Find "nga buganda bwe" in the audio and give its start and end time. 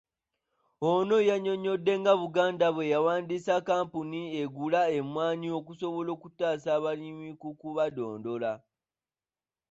1.99-2.85